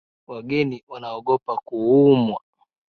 Wageni 0.27 0.83
wanaogopa 0.87 1.57
kuumwa. 1.65 2.39